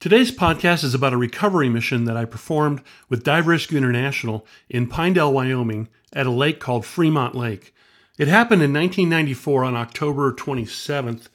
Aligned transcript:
Today's 0.00 0.30
podcast 0.30 0.84
is 0.84 0.94
about 0.94 1.12
a 1.12 1.16
recovery 1.16 1.68
mission 1.68 2.04
that 2.04 2.16
I 2.16 2.24
performed 2.24 2.82
with 3.08 3.24
Dive 3.24 3.48
Rescue 3.48 3.76
International 3.76 4.46
in 4.68 4.86
Pinedale, 4.86 5.32
Wyoming, 5.32 5.88
at 6.12 6.24
a 6.24 6.30
lake 6.30 6.60
called 6.60 6.86
Fremont 6.86 7.34
Lake. 7.34 7.74
It 8.16 8.28
happened 8.28 8.62
in 8.62 8.72
1994 8.72 9.64
on 9.64 9.74
October 9.74 10.32
27th, 10.32 11.26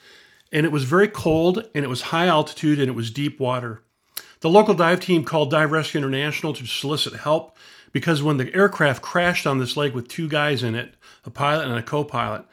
and 0.53 0.65
it 0.65 0.71
was 0.71 0.85
very 0.85 1.09
cold, 1.09 1.67
and 1.75 1.83
it 1.83 1.89
was 1.89 2.03
high 2.03 2.27
altitude, 2.27 2.79
and 2.79 2.87
it 2.87 2.95
was 2.95 3.11
deep 3.11 3.37
water. 3.37 3.83
The 4.39 4.49
local 4.49 4.75
dive 4.75 5.01
team 5.01 5.25
called 5.25 5.51
Dive 5.51 5.73
Rescue 5.73 5.97
International 5.97 6.53
to 6.53 6.65
solicit 6.65 7.15
help 7.15 7.57
because 7.91 8.23
when 8.23 8.37
the 8.37 8.55
aircraft 8.55 9.01
crashed 9.01 9.45
on 9.45 9.59
this 9.59 9.75
lake 9.75 9.93
with 9.93 10.07
two 10.07 10.29
guys 10.29 10.63
in 10.63 10.73
it, 10.73 10.95
a 11.25 11.29
pilot 11.29 11.67
and 11.67 11.77
a 11.77 11.83
co 11.83 12.05
pilot, 12.05 12.45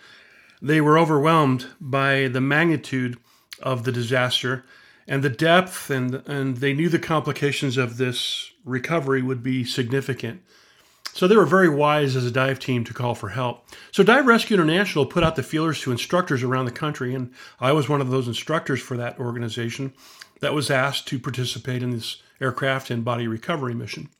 they 0.61 0.80
were 0.80 0.98
overwhelmed 0.98 1.66
by 1.80 2.27
the 2.27 2.40
magnitude 2.40 3.16
of 3.62 3.84
the 3.84 3.92
disaster 3.92 4.64
and 5.11 5.24
the 5.24 5.29
depth, 5.29 5.90
and, 5.90 6.14
and 6.29 6.58
they 6.58 6.73
knew 6.73 6.88
the 6.88 7.00
complications 7.00 7.77
of 7.77 7.96
this 7.96 8.52
recovery 8.64 9.20
would 9.20 9.42
be 9.42 9.64
significant. 9.64 10.41
So 11.12 11.27
they 11.27 11.37
were 11.37 11.45
very 11.45 11.68
wise 11.68 12.14
as 12.14 12.24
a 12.24 12.30
dive 12.30 12.60
team 12.60 12.84
to 12.84 12.95
call 12.95 13.16
for 13.16 13.30
help. 13.30 13.66
So 13.91 14.04
Dive 14.04 14.27
Rescue 14.27 14.54
International 14.54 15.04
put 15.04 15.24
out 15.24 15.34
the 15.34 15.42
feelers 15.42 15.80
to 15.80 15.91
instructors 15.91 16.45
around 16.45 16.66
the 16.66 16.70
country, 16.70 17.12
and 17.12 17.32
I 17.59 17.73
was 17.73 17.88
one 17.88 18.01
of 18.01 18.10
those 18.10 18.28
instructors 18.28 18.80
for 18.80 18.96
that 18.98 19.18
organization 19.18 19.92
that 20.41 20.54
was 20.54 20.70
asked 20.70 21.09
to 21.09 21.18
participate 21.18 21.82
in 21.82 21.90
this 21.90 22.23
aircraft 22.40 22.88
and 22.88 23.04
body 23.04 23.27
recovery 23.27 23.74
mission. 23.74 24.10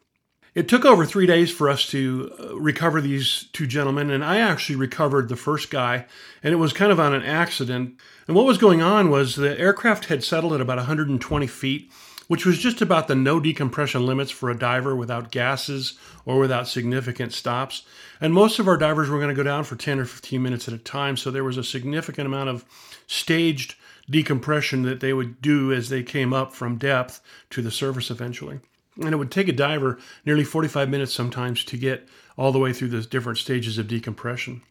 It 0.53 0.69
took 0.69 0.85
over 0.85 1.07
three 1.07 1.27
days 1.27 1.51
for 1.53 1.69
us 1.69 1.87
to 1.91 2.33
uh, 2.41 2.59
recover 2.59 3.01
these 3.01 3.49
two 3.53 3.69
gentlemen, 3.69 4.11
and 4.11 4.25
I 4.25 4.39
actually 4.39 4.75
recovered 4.77 5.29
the 5.29 5.37
first 5.37 5.71
guy, 5.71 6.07
and 6.43 6.53
it 6.53 6.57
was 6.57 6.73
kind 6.73 6.91
of 6.91 6.99
on 6.99 7.15
an 7.15 7.23
accident. 7.23 8.01
And 8.27 8.37
what 8.37 8.47
was 8.47 8.59
going 8.59 8.83
on 8.83 9.11
was 9.11 9.37
the 9.37 9.59
aircraft 9.59 10.07
had 10.07 10.25
settled 10.25 10.53
at 10.53 10.61
about 10.61 10.79
120 10.79 11.47
feet, 11.47 11.93
which 12.27 12.45
was 12.45 12.59
just 12.59 12.83
about 12.83 13.07
the 13.07 13.15
no 13.15 13.39
decompression 13.39 14.05
limits 14.05 14.33
for 14.33 14.51
a 14.51 14.59
diver 14.59 14.97
without 14.97 15.31
gases 15.31 15.97
or 16.25 16.41
without 16.41 16.67
significant 16.67 17.33
stops. 17.33 17.85
And 18.21 18.35
most 18.35 18.59
of 18.59 18.67
our 18.67 18.77
divers 18.77 19.09
were 19.09 19.19
going 19.19 19.29
to 19.29 19.35
go 19.35 19.45
down 19.45 19.63
for 19.63 19.77
10 19.77 20.01
or 20.01 20.05
15 20.05 20.43
minutes 20.43 20.67
at 20.67 20.75
a 20.75 20.79
time, 20.79 21.17
so 21.17 21.31
there 21.31 21.45
was 21.45 21.59
a 21.59 21.65
significant 21.65 22.27
amount 22.27 22.49
of 22.49 22.65
staged 23.07 23.77
decompression 24.09 24.83
that 24.83 24.99
they 24.99 25.13
would 25.13 25.41
do 25.41 25.73
as 25.73 25.91
they 25.91 26.03
came 26.03 26.33
up 26.33 26.53
from 26.53 26.77
depth 26.77 27.21
to 27.51 27.63
the 27.63 27.71
surface 27.71 28.11
eventually. 28.11 28.59
And 29.01 29.13
it 29.13 29.17
would 29.17 29.31
take 29.31 29.49
a 29.49 29.53
diver 29.53 29.99
nearly 30.25 30.45
45 30.45 30.89
minutes 30.89 31.13
sometimes 31.13 31.65
to 31.65 31.77
get 31.77 32.09
all 32.37 32.53
the 32.53 32.59
way 32.59 32.73
through 32.73 32.89
the 32.89 33.03
different 33.03 33.39
stages 33.39 33.79
of 33.79 33.89
decompression. 33.89 34.63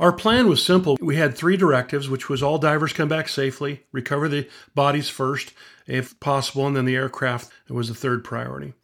Our 0.00 0.12
plan 0.12 0.48
was 0.48 0.62
simple. 0.62 0.96
We 1.00 1.16
had 1.16 1.36
three 1.36 1.56
directives, 1.56 2.08
which 2.08 2.28
was 2.28 2.42
all 2.42 2.58
divers 2.58 2.92
come 2.92 3.08
back 3.08 3.28
safely, 3.28 3.84
recover 3.92 4.28
the 4.28 4.48
bodies 4.74 5.08
first, 5.08 5.52
if 5.86 6.18
possible, 6.20 6.66
and 6.66 6.76
then 6.76 6.84
the 6.84 6.96
aircraft 6.96 7.50
was 7.68 7.88
the 7.88 7.94
third 7.94 8.24
priority. 8.24 8.74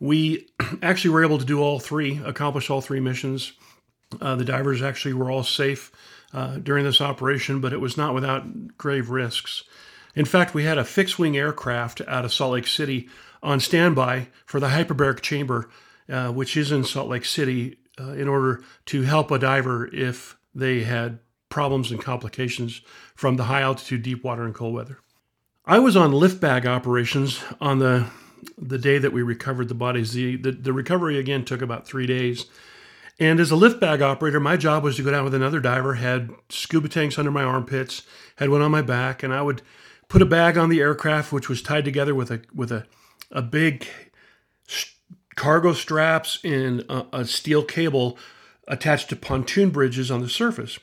We 0.00 0.48
actually 0.82 1.10
were 1.10 1.24
able 1.24 1.38
to 1.38 1.44
do 1.44 1.60
all 1.60 1.78
three, 1.78 2.20
accomplish 2.24 2.70
all 2.70 2.80
three 2.80 3.00
missions. 3.00 3.52
Uh, 4.20 4.36
the 4.36 4.44
divers 4.44 4.82
actually 4.82 5.14
were 5.14 5.30
all 5.30 5.42
safe 5.42 5.92
uh, 6.32 6.56
during 6.58 6.84
this 6.84 7.00
operation, 7.00 7.60
but 7.60 7.72
it 7.72 7.80
was 7.80 7.96
not 7.96 8.14
without 8.14 8.78
grave 8.78 9.10
risks. 9.10 9.64
In 10.14 10.24
fact, 10.24 10.54
we 10.54 10.64
had 10.64 10.78
a 10.78 10.84
fixed 10.84 11.18
wing 11.18 11.36
aircraft 11.36 12.00
out 12.08 12.24
of 12.24 12.32
Salt 12.32 12.52
Lake 12.52 12.66
City 12.66 13.08
on 13.42 13.60
standby 13.60 14.28
for 14.44 14.60
the 14.60 14.68
hyperbaric 14.68 15.20
chamber, 15.20 15.68
uh, 16.08 16.30
which 16.30 16.56
is 16.56 16.72
in 16.72 16.84
Salt 16.84 17.08
Lake 17.08 17.24
City, 17.24 17.78
uh, 18.00 18.12
in 18.12 18.28
order 18.28 18.62
to 18.86 19.02
help 19.02 19.30
a 19.30 19.38
diver 19.38 19.88
if 19.94 20.36
they 20.54 20.82
had 20.82 21.18
problems 21.48 21.90
and 21.90 22.00
complications 22.00 22.82
from 23.14 23.36
the 23.36 23.44
high 23.44 23.62
altitude, 23.62 24.02
deep 24.02 24.22
water, 24.22 24.44
and 24.44 24.54
cold 24.54 24.74
weather. 24.74 24.98
I 25.64 25.78
was 25.78 25.96
on 25.96 26.12
lift 26.12 26.40
bag 26.40 26.66
operations 26.66 27.42
on 27.60 27.78
the 27.78 28.06
the 28.58 28.78
day 28.78 28.98
that 28.98 29.12
we 29.12 29.22
recovered 29.22 29.68
the 29.68 29.74
bodies. 29.74 30.12
The, 30.12 30.36
the, 30.36 30.52
the 30.52 30.72
recovery 30.72 31.18
again 31.18 31.44
took 31.44 31.62
about 31.62 31.86
three 31.86 32.06
days. 32.06 32.46
And 33.18 33.40
as 33.40 33.50
a 33.50 33.56
lift 33.56 33.80
bag 33.80 34.02
operator, 34.02 34.38
my 34.38 34.56
job 34.56 34.84
was 34.84 34.96
to 34.96 35.02
go 35.02 35.10
down 35.10 35.24
with 35.24 35.34
another 35.34 35.58
diver, 35.58 35.94
had 35.94 36.30
scuba 36.50 36.88
tanks 36.88 37.18
under 37.18 37.30
my 37.30 37.42
armpits, 37.42 38.02
had 38.36 38.50
one 38.50 38.60
on 38.60 38.70
my 38.70 38.82
back, 38.82 39.22
and 39.22 39.32
I 39.32 39.42
would 39.42 39.62
put 40.08 40.22
a 40.22 40.26
bag 40.26 40.58
on 40.58 40.68
the 40.68 40.80
aircraft, 40.80 41.32
which 41.32 41.48
was 41.48 41.62
tied 41.62 41.84
together 41.84 42.14
with 42.14 42.30
a 42.30 42.42
with 42.54 42.70
a 42.70 42.86
a 43.30 43.42
big 43.42 43.86
cargo 45.34 45.72
straps 45.72 46.38
and 46.42 46.80
a, 46.88 47.06
a 47.12 47.24
steel 47.24 47.62
cable 47.62 48.18
attached 48.66 49.08
to 49.10 49.16
pontoon 49.16 49.70
bridges 49.70 50.10
on 50.10 50.20
the 50.20 50.28
surface. 50.28 50.78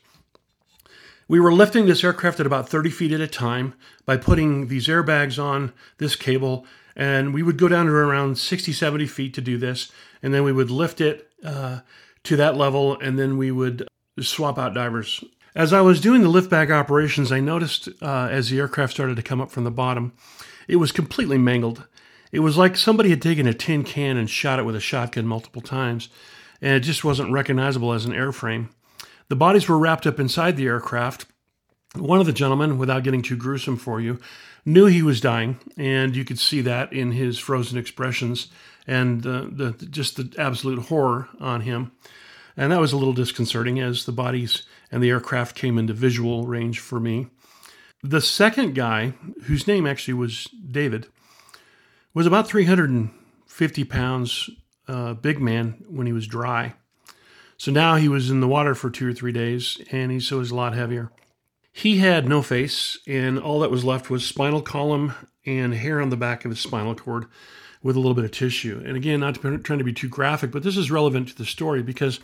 We 1.28 1.40
were 1.40 1.54
lifting 1.54 1.86
this 1.86 2.04
aircraft 2.04 2.40
at 2.40 2.46
about 2.46 2.70
30 2.70 2.90
feet 2.90 3.12
at 3.12 3.22
a 3.22 3.28
time 3.28 3.74
by 4.06 4.18
putting 4.18 4.68
these 4.68 4.88
airbags 4.88 5.42
on 5.42 5.74
this 5.98 6.16
cable, 6.16 6.66
and 6.96 7.34
we 7.34 7.44
would 7.44 7.58
go 7.58 7.68
down 7.68 7.88
to 7.88 7.92
around 7.92 8.38
60, 8.38 8.72
70 8.72 9.08
feet 9.08 9.34
to 9.34 9.42
do 9.42 9.58
this, 9.58 9.92
and 10.22 10.34
then 10.34 10.44
we 10.44 10.52
would 10.52 10.70
lift 10.70 11.02
it 11.02 11.30
uh, 11.44 11.80
to 12.24 12.36
that 12.36 12.56
level, 12.56 13.00
and 13.00 13.18
then 13.18 13.38
we 13.38 13.52
would 13.52 13.88
swap 14.20 14.60
out 14.60 14.74
divers. 14.74 15.24
As 15.56 15.72
I 15.72 15.82
was 15.82 16.02
doing 16.02 16.22
the 16.22 16.30
lift 16.30 16.50
bag 16.50 16.72
operations, 16.72 17.32
I 17.32 17.40
noticed 17.40 17.90
uh, 18.02 18.28
as 18.30 18.50
the 18.50 18.60
aircraft 18.60 18.94
started 18.94 19.16
to 19.16 19.24
come 19.24 19.42
up 19.42 19.52
from 19.52 19.64
the 19.64 19.72
bottom, 19.72 20.14
it 20.68 20.78
was 20.78 20.92
completely 20.92 21.38
mangled. 21.38 21.86
It 22.34 22.40
was 22.40 22.58
like 22.58 22.76
somebody 22.76 23.12
had 23.12 23.22
taken 23.22 23.46
a 23.46 23.54
tin 23.54 23.84
can 23.84 24.18
and 24.18 24.28
shot 24.28 24.58
it 24.58 24.64
with 24.64 24.76
a 24.76 24.82
shotgun 24.82 25.28
multiple 25.28 25.62
times, 25.62 26.10
and 26.62 26.74
it 26.74 26.80
just 26.80 27.04
wasn't 27.04 27.32
recognizable 27.32 27.94
as 27.94 28.06
an 28.06 28.12
airframe. 28.12 28.70
The 29.30 29.36
bodies 29.36 29.70
were 29.70 29.78
wrapped 29.78 30.08
up 30.08 30.20
inside 30.20 30.58
the 30.58 30.66
aircraft. 30.66 31.28
One 31.96 32.20
of 32.20 32.26
the 32.26 32.34
gentlemen, 32.34 32.80
without 32.80 33.04
getting 33.04 33.22
too 33.22 33.38
gruesome 33.38 33.78
for 33.78 34.02
you, 34.02 34.20
knew 34.66 34.88
he 34.88 35.04
was 35.04 35.22
dying, 35.22 35.60
and 35.78 36.16
you 36.16 36.26
could 36.26 36.40
see 36.40 36.62
that 36.62 36.92
in 36.92 37.12
his 37.12 37.38
frozen 37.38 37.78
expressions 37.78 38.48
and 38.88 39.22
the, 39.22 39.50
the 39.52 39.86
just 39.86 40.18
the 40.18 40.34
absolute 40.42 40.88
horror 40.88 41.30
on 41.40 41.62
him. 41.62 41.92
And 42.58 42.72
that 42.72 42.82
was 42.82 42.94
a 42.94 42.98
little 42.98 43.14
disconcerting 43.14 43.80
as 43.80 44.06
the 44.06 44.12
bodies 44.12 44.64
and 44.92 45.04
the 45.04 45.10
aircraft 45.12 45.56
came 45.56 45.78
into 45.78 45.94
visual 45.94 46.48
range 46.48 46.80
for 46.80 47.00
me. 47.00 47.28
The 48.02 48.22
second 48.22 48.74
guy, 48.74 49.14
whose 49.44 49.68
name 49.68 49.86
actually 49.86 50.16
was 50.16 50.46
David, 50.46 51.08
was 52.14 52.28
about 52.28 52.48
350 52.48 53.84
pounds, 53.86 54.50
uh, 54.88 55.14
big 55.14 55.40
man 55.40 55.84
when 55.90 56.08
he 56.08 56.14
was 56.14 56.28
dry. 56.28 56.74
So 57.58 57.72
now 57.72 57.96
he 57.96 58.08
was 58.08 58.30
in 58.30 58.42
the 58.42 58.48
water 58.48 58.76
for 58.76 58.90
two 58.90 59.10
or 59.10 59.14
three 59.14 59.32
days, 59.32 59.80
and 59.92 60.12
he 60.12 60.20
so 60.20 60.40
was 60.40 60.52
a 60.52 60.56
lot 60.56 60.74
heavier. 60.74 61.12
He 61.72 61.98
had 61.98 62.28
no 62.28 62.42
face, 62.42 62.98
and 63.08 63.40
all 63.40 63.60
that 63.62 63.72
was 63.72 63.84
left 63.84 64.10
was 64.10 64.26
spinal 64.26 64.62
column 64.62 65.14
and 65.46 65.74
hair 65.74 66.02
on 66.02 66.10
the 66.10 66.18
back 66.18 66.46
of 66.46 66.52
his 66.52 66.60
spinal 66.60 66.96
cord 66.96 67.26
with 67.82 67.96
a 67.96 68.00
little 68.00 68.14
bit 68.14 68.26
of 68.26 68.32
tissue. 68.32 68.82
And 68.86 68.96
again, 68.96 69.20
not 69.20 69.36
to, 69.36 69.58
trying 69.58 69.80
to 69.80 69.86
be 69.86 69.94
too 69.94 70.08
graphic, 70.08 70.52
but 70.52 70.64
this 70.64 70.78
is 70.78 70.92
relevant 70.92 71.30
to 71.30 71.36
the 71.36 71.46
story 71.46 71.82
because 71.82 72.20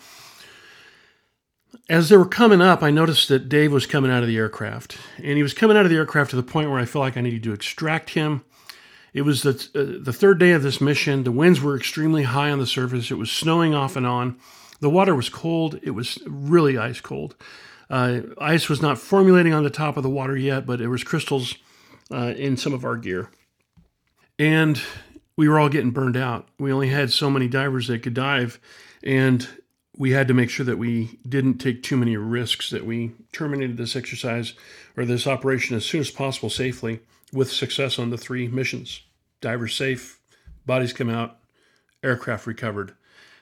as 1.90 2.10
they 2.10 2.18
were 2.18 2.26
coming 2.26 2.62
up, 2.62 2.82
I 2.82 2.92
noticed 2.92 3.28
that 3.30 3.50
Dave 3.50 3.72
was 3.72 3.86
coming 3.86 4.12
out 4.12 4.24
of 4.24 4.28
the 4.28 4.38
aircraft, 4.38 4.98
and 5.18 5.38
he 5.38 5.44
was 5.44 5.54
coming 5.54 5.78
out 5.78 5.86
of 5.86 5.90
the 5.90 5.98
aircraft 5.98 6.32
to 6.32 6.36
the 6.36 6.44
point 6.44 6.70
where 6.70 6.80
I 6.80 6.86
felt 6.86 7.02
like 7.02 7.18
I 7.18 7.22
needed 7.22 7.44
to 7.44 7.54
extract 7.54 8.12
him 8.12 8.44
it 9.14 9.24
was 9.24 9.44
the, 9.44 9.52
uh, 9.76 10.04
the 10.04 10.14
third 10.14 10.40
day 10.40 10.52
of 10.52 10.64
this 10.64 10.80
mission. 10.80 11.24
The 11.24 11.32
winds 11.32 11.62
were 11.62 11.76
extremely 11.76 12.24
high 12.24 12.52
on 12.52 12.60
the 12.60 12.68
surface. 12.68 13.12
It 13.12 13.16
was 13.16 13.32
snowing 13.32 13.74
off 13.74 13.96
and 13.96 14.06
on. 14.06 14.40
The 14.80 14.90
water 14.90 15.16
was 15.16 15.30
cold. 15.30 15.80
It 15.82 15.92
was 15.92 16.20
really 16.26 16.78
ice 16.78 17.02
cold. 17.02 17.36
Uh, 17.90 18.22
ice 18.40 18.70
was 18.70 18.82
not 18.82 19.00
formulating 19.00 19.54
on 19.54 19.64
the 19.64 19.70
top 19.70 19.98
of 19.98 20.04
the 20.04 20.10
water 20.10 20.38
yet, 20.38 20.66
but 20.66 20.80
there 20.80 20.90
was 20.90 21.04
crystals 21.04 21.56
uh, 22.12 22.34
in 22.38 22.56
some 22.56 22.74
of 22.74 22.86
our 22.86 22.96
gear. 22.96 23.30
And 24.38 24.82
we 25.36 25.50
were 25.50 25.60
all 25.60 25.70
getting 25.70 25.92
burned 25.92 26.18
out. 26.18 26.48
We 26.60 26.72
only 26.72 26.90
had 26.90 27.12
so 27.12 27.30
many 27.30 27.48
divers 27.48 27.88
that 27.88 28.04
could 28.04 28.14
dive, 28.14 28.60
and 29.04 29.48
we 29.98 30.12
had 30.12 30.28
to 30.28 30.34
make 30.34 30.50
sure 30.50 30.66
that 30.66 30.78
we 30.78 31.20
didn't 31.28 31.58
take 31.58 31.84
too 31.84 31.98
many 31.98 32.16
risks, 32.16 32.70
that 32.70 32.86
we 32.86 33.12
terminated 33.34 33.78
this 33.78 33.96
exercise 33.96 34.54
or 34.96 35.04
this 35.04 35.28
operation 35.28 35.76
as 35.76 35.86
soon 35.86 36.02
as 36.02 36.12
possible 36.12 36.50
safely 36.50 37.00
with 37.34 37.52
success 37.52 38.00
on 38.00 38.10
the 38.10 38.18
three 38.18 38.48
missions. 38.48 39.02
Divers 39.42 39.76
safe, 39.76 40.20
bodies 40.66 40.94
come 40.94 41.10
out, 41.10 41.38
aircraft 42.04 42.48
recovered. 42.48 42.94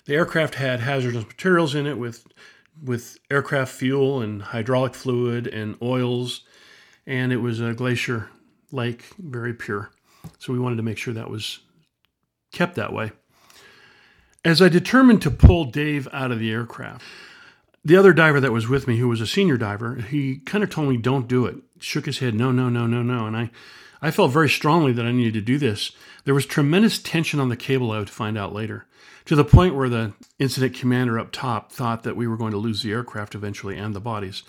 The 0.05 0.15
aircraft 0.15 0.55
had 0.55 0.79
hazardous 0.79 1.25
materials 1.25 1.75
in 1.75 1.85
it 1.87 1.97
with 1.97 2.25
with 2.83 3.17
aircraft 3.31 3.73
fuel 3.73 4.21
and 4.21 4.41
hydraulic 4.41 4.93
fluid 4.93 5.47
and 5.47 5.75
oils, 5.81 6.41
and 7.07 7.33
it 7.33 7.37
was 7.37 7.59
a 7.59 7.73
glacier 7.73 8.29
lake, 8.71 9.05
very 9.17 9.53
pure. 9.53 9.91
So 10.37 10.53
we 10.53 10.59
wanted 10.59 10.75
to 10.75 10.83
make 10.83 10.97
sure 10.97 11.13
that 11.13 11.29
was 11.29 11.59
kept 12.51 12.75
that 12.75 12.93
way. 12.93 13.11
As 14.45 14.61
I 14.61 14.69
determined 14.69 15.21
to 15.23 15.31
pull 15.31 15.65
Dave 15.65 16.07
out 16.13 16.31
of 16.31 16.39
the 16.39 16.51
aircraft, 16.51 17.03
the 17.83 17.95
other 17.95 18.13
diver 18.13 18.39
that 18.39 18.51
was 18.51 18.67
with 18.67 18.87
me, 18.87 18.97
who 18.97 19.07
was 19.07 19.21
a 19.21 19.27
senior 19.27 19.57
diver, 19.57 19.95
he 19.95 20.37
kind 20.39 20.63
of 20.63 20.69
told 20.69 20.89
me, 20.89 20.97
"Don't 20.97 21.27
do 21.27 21.45
it." 21.45 21.57
Shook 21.79 22.05
his 22.05 22.19
head, 22.19 22.35
"No, 22.35 22.51
no, 22.51 22.69
no, 22.69 22.87
no, 22.87 23.01
no." 23.01 23.25
And 23.25 23.37
I, 23.37 23.51
I 24.01 24.11
felt 24.11 24.31
very 24.31 24.49
strongly 24.49 24.91
that 24.93 25.05
I 25.05 25.11
needed 25.11 25.33
to 25.35 25.41
do 25.41 25.57
this. 25.57 25.91
There 26.25 26.33
was 26.33 26.45
tremendous 26.45 26.99
tension 26.99 27.39
on 27.39 27.49
the 27.49 27.55
cable. 27.55 27.91
I 27.91 27.99
would 27.99 28.09
find 28.09 28.37
out 28.37 28.53
later, 28.53 28.85
to 29.25 29.35
the 29.35 29.45
point 29.45 29.75
where 29.75 29.89
the 29.89 30.13
incident 30.39 30.75
commander 30.75 31.19
up 31.19 31.31
top 31.31 31.71
thought 31.71 32.03
that 32.03 32.15
we 32.15 32.27
were 32.27 32.37
going 32.37 32.51
to 32.51 32.57
lose 32.57 32.81
the 32.81 32.91
aircraft 32.91 33.35
eventually 33.35 33.77
and 33.77 33.95
the 33.95 33.99
bodies. 33.99 34.43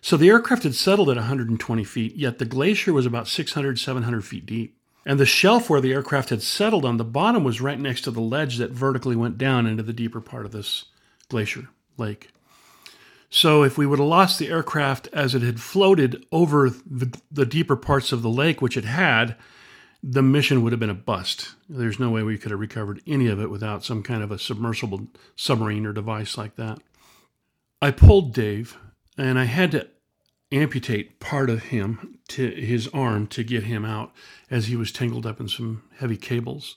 So 0.00 0.18
the 0.18 0.28
aircraft 0.28 0.64
had 0.64 0.74
settled 0.74 1.08
at 1.08 1.16
120 1.16 1.82
feet, 1.84 2.14
yet 2.14 2.38
the 2.38 2.44
glacier 2.44 2.92
was 2.92 3.06
about 3.06 3.26
600, 3.26 3.78
700 3.78 4.22
feet 4.22 4.44
deep. 4.44 4.76
And 5.06 5.18
the 5.18 5.26
shelf 5.26 5.70
where 5.70 5.80
the 5.80 5.92
aircraft 5.92 6.30
had 6.30 6.42
settled 6.42 6.84
on 6.84 6.98
the 6.98 7.04
bottom 7.04 7.42
was 7.42 7.60
right 7.60 7.78
next 7.78 8.02
to 8.02 8.10
the 8.10 8.20
ledge 8.20 8.58
that 8.58 8.70
vertically 8.70 9.16
went 9.16 9.38
down 9.38 9.66
into 9.66 9.82
the 9.82 9.92
deeper 9.92 10.20
part 10.20 10.44
of 10.44 10.52
this 10.52 10.84
glacier 11.28 11.68
lake. 11.96 12.28
So, 13.36 13.64
if 13.64 13.76
we 13.76 13.84
would 13.84 13.98
have 13.98 14.06
lost 14.06 14.38
the 14.38 14.46
aircraft 14.46 15.08
as 15.12 15.34
it 15.34 15.42
had 15.42 15.60
floated 15.60 16.24
over 16.30 16.70
the, 16.70 17.18
the, 17.32 17.44
deeper 17.44 17.74
parts 17.74 18.12
of 18.12 18.22
the 18.22 18.30
lake, 18.30 18.62
which 18.62 18.76
it 18.76 18.84
had, 18.84 19.34
the 20.04 20.22
mission 20.22 20.62
would 20.62 20.70
have 20.70 20.78
been 20.78 20.88
a 20.88 20.94
bust. 20.94 21.56
There's 21.68 21.98
no 21.98 22.10
way 22.10 22.22
we 22.22 22.38
could 22.38 22.52
have 22.52 22.60
recovered 22.60 23.02
any 23.08 23.26
of 23.26 23.40
it 23.40 23.50
without 23.50 23.82
some 23.82 24.04
kind 24.04 24.22
of 24.22 24.30
a 24.30 24.38
submersible 24.38 25.08
submarine 25.34 25.84
or 25.84 25.92
device 25.92 26.38
like 26.38 26.54
that. 26.54 26.78
I 27.82 27.90
pulled 27.90 28.32
Dave, 28.34 28.78
and 29.18 29.36
I 29.36 29.46
had 29.46 29.72
to 29.72 29.88
amputate 30.52 31.18
part 31.18 31.50
of 31.50 31.64
him 31.64 32.20
to 32.28 32.50
his 32.50 32.86
arm 32.94 33.26
to 33.26 33.42
get 33.42 33.64
him 33.64 33.84
out 33.84 34.12
as 34.48 34.66
he 34.66 34.76
was 34.76 34.92
tangled 34.92 35.26
up 35.26 35.40
in 35.40 35.48
some 35.48 35.82
heavy 35.98 36.16
cables. 36.16 36.76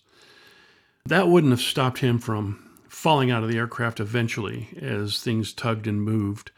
That 1.05 1.27
wouldn't 1.27 1.53
have 1.53 1.61
stopped 1.61 1.99
him 1.99 2.17
from 2.17 2.66
falling 2.97 3.29
out 3.29 3.43
of 3.43 3.49
the 3.49 3.57
aircraft 3.57 3.99
eventually 3.99 4.69
as 4.81 5.21
things 5.21 5.53
tugged 5.53 5.85
and 5.85 6.01
moved. 6.01 6.49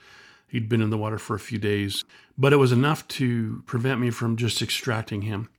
He'd 0.47 0.69
been 0.69 0.81
in 0.81 0.89
the 0.89 0.97
water 0.97 1.18
for 1.18 1.36
a 1.36 1.39
few 1.39 1.59
days, 1.59 2.06
but 2.38 2.53
it 2.53 2.56
was 2.56 2.71
enough 2.71 3.06
to 3.09 3.62
prevent 3.65 4.00
me 4.00 4.09
from 4.09 4.38
just 4.38 4.62
extracting 4.62 5.24
him. 5.24 5.50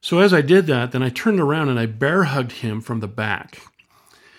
So 0.00 0.20
as 0.20 0.32
I 0.32 0.40
did 0.40 0.68
that, 0.68 0.92
then 0.92 1.02
I 1.02 1.08
turned 1.08 1.40
around 1.40 1.70
and 1.70 1.78
I 1.78 1.86
bear 1.86 2.22
hugged 2.22 2.52
him 2.52 2.80
from 2.80 3.00
the 3.00 3.08
back. 3.08 3.62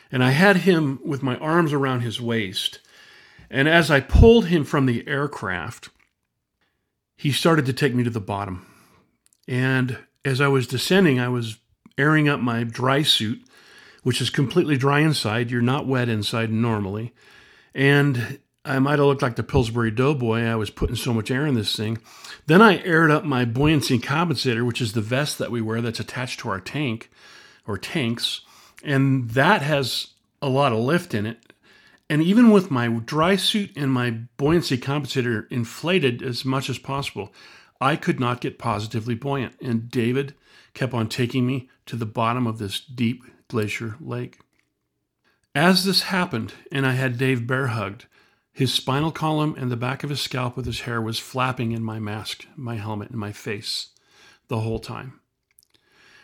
And 0.09 0.23
I 0.23 0.29
had 0.29 0.57
him 0.57 1.01
with 1.03 1.21
my 1.21 1.35
arms 1.37 1.73
around 1.73 1.99
his 1.99 2.21
waist. 2.21 2.79
And 3.49 3.67
as 3.67 3.91
I 3.91 3.99
pulled 3.99 4.45
him 4.45 4.63
from 4.63 4.85
the 4.85 5.05
aircraft, 5.05 5.89
he 7.17 7.33
started 7.33 7.65
to 7.65 7.73
take 7.73 7.93
me 7.93 8.05
to 8.05 8.09
the 8.09 8.21
bottom. 8.21 8.65
And 9.49 9.97
as 10.23 10.39
I 10.39 10.47
was 10.47 10.65
descending, 10.65 11.19
I 11.19 11.27
was 11.27 11.57
airing 11.97 12.29
up 12.29 12.39
my 12.39 12.63
dry 12.63 13.03
suit, 13.03 13.43
which 14.03 14.21
is 14.21 14.29
completely 14.29 14.77
dry 14.77 14.99
inside. 14.99 15.49
You're 15.49 15.61
not 15.61 15.87
wet 15.87 16.09
inside 16.09 16.51
normally. 16.51 17.13
And 17.73 18.39
I 18.65 18.79
might 18.79 18.99
have 18.99 19.07
looked 19.07 19.21
like 19.21 19.35
the 19.35 19.43
Pillsbury 19.43 19.91
Doughboy. 19.91 20.41
I 20.41 20.55
was 20.55 20.69
putting 20.69 20.95
so 20.95 21.13
much 21.13 21.31
air 21.31 21.45
in 21.45 21.55
this 21.55 21.75
thing. 21.75 21.97
Then 22.45 22.61
I 22.61 22.83
aired 22.83 23.11
up 23.11 23.25
my 23.25 23.43
buoyancy 23.43 23.99
compensator, 23.99 24.65
which 24.65 24.81
is 24.81 24.93
the 24.93 25.01
vest 25.01 25.37
that 25.39 25.51
we 25.51 25.61
wear 25.61 25.81
that's 25.81 25.99
attached 25.99 26.39
to 26.41 26.49
our 26.49 26.59
tank 26.59 27.09
or 27.67 27.77
tanks. 27.77 28.41
And 28.83 29.29
that 29.31 29.61
has 29.61 30.07
a 30.41 30.49
lot 30.49 30.71
of 30.71 30.79
lift 30.79 31.13
in 31.13 31.25
it. 31.25 31.39
And 32.09 32.21
even 32.21 32.51
with 32.51 32.69
my 32.69 32.87
dry 32.87 33.37
suit 33.37 33.71
and 33.75 33.91
my 33.91 34.11
buoyancy 34.37 34.77
compensator 34.77 35.49
inflated 35.49 36.21
as 36.21 36.45
much 36.45 36.69
as 36.69 36.77
possible, 36.77 37.33
I 37.81 37.95
could 37.95 38.19
not 38.19 38.41
get 38.41 38.59
positively 38.59 39.15
buoyant. 39.15 39.55
And 39.61 39.89
David 39.89 40.35
kept 40.73 40.93
on 40.93 41.09
taking 41.09 41.45
me 41.45 41.69
to 41.85 41.95
the 41.95 42.05
bottom 42.05 42.47
of 42.47 42.59
this 42.59 42.79
deep 42.79 43.23
glacier 43.53 43.95
lake. 44.01 44.39
As 45.53 45.85
this 45.85 46.03
happened, 46.03 46.55
and 46.71 46.87
I 46.87 46.93
had 46.93 47.19
Dave 47.19 47.45
bear 47.45 47.67
hugged, 47.67 48.07
his 48.51 48.73
spinal 48.73 49.11
column 49.11 49.55
and 49.59 49.71
the 49.71 49.77
back 49.77 50.03
of 50.03 50.09
his 50.09 50.19
scalp 50.19 50.57
with 50.57 50.65
his 50.65 50.81
hair 50.81 50.99
was 50.99 51.19
flapping 51.19 51.71
in 51.71 51.83
my 51.83 51.99
mask, 51.99 52.47
my 52.55 52.77
helmet, 52.77 53.11
and 53.11 53.19
my 53.19 53.31
face 53.31 53.89
the 54.47 54.61
whole 54.61 54.79
time. 54.79 55.19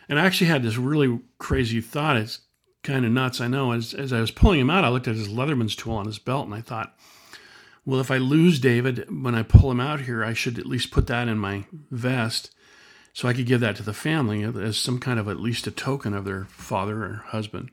And 0.08 0.18
I 0.18 0.26
actually 0.26 0.48
had 0.48 0.64
this 0.64 0.76
really 0.76 1.20
crazy 1.38 1.80
thought. 1.80 2.16
It's 2.16 2.40
kind 2.82 3.04
of 3.04 3.12
nuts, 3.12 3.40
I 3.40 3.46
know. 3.46 3.70
As, 3.70 3.94
as 3.94 4.12
I 4.12 4.20
was 4.20 4.32
pulling 4.32 4.58
him 4.58 4.70
out, 4.70 4.82
I 4.82 4.88
looked 4.88 5.06
at 5.06 5.14
his 5.14 5.28
Leatherman's 5.28 5.76
tool 5.76 5.94
on 5.94 6.06
his 6.06 6.18
belt 6.18 6.46
and 6.46 6.54
I 6.54 6.60
thought, 6.60 6.96
well, 7.84 8.00
if 8.00 8.10
I 8.10 8.18
lose 8.18 8.58
David 8.58 9.06
when 9.22 9.36
I 9.36 9.44
pull 9.44 9.70
him 9.70 9.80
out 9.80 10.00
here, 10.00 10.24
I 10.24 10.32
should 10.32 10.58
at 10.58 10.66
least 10.66 10.90
put 10.90 11.06
that 11.06 11.28
in 11.28 11.38
my 11.38 11.66
vest 11.92 12.50
so 13.12 13.28
I 13.28 13.32
could 13.32 13.46
give 13.46 13.60
that 13.60 13.76
to 13.76 13.82
the 13.82 13.92
family 13.92 14.42
as 14.42 14.78
some 14.78 14.98
kind 14.98 15.18
of 15.18 15.28
at 15.28 15.40
least 15.40 15.66
a 15.66 15.70
token 15.70 16.14
of 16.14 16.24
their 16.24 16.44
father 16.44 17.04
or 17.04 17.24
husband, 17.26 17.70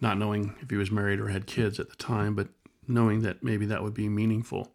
not 0.00 0.18
knowing 0.18 0.54
if 0.60 0.70
he 0.70 0.76
was 0.76 0.90
married 0.90 1.20
or 1.20 1.28
had 1.28 1.46
kids 1.46 1.78
at 1.78 1.90
the 1.90 1.96
time, 1.96 2.34
but 2.34 2.48
knowing 2.86 3.22
that 3.22 3.42
maybe 3.42 3.66
that 3.66 3.82
would 3.82 3.94
be 3.94 4.08
meaningful. 4.08 4.72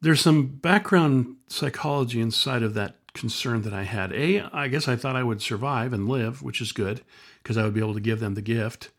There's 0.00 0.20
some 0.20 0.46
background 0.46 1.36
psychology 1.48 2.20
inside 2.20 2.62
of 2.62 2.74
that 2.74 2.96
concern 3.14 3.62
that 3.62 3.72
I 3.72 3.84
had. 3.84 4.12
A, 4.12 4.42
I 4.52 4.68
guess 4.68 4.88
I 4.88 4.96
thought 4.96 5.16
I 5.16 5.22
would 5.22 5.40
survive 5.40 5.92
and 5.92 6.08
live, 6.08 6.42
which 6.42 6.60
is 6.60 6.72
good 6.72 7.02
because 7.42 7.56
I 7.56 7.64
would 7.64 7.74
be 7.74 7.80
able 7.80 7.94
to 7.94 8.00
give 8.00 8.20
them 8.20 8.34
the 8.34 8.42
gift 8.42 8.90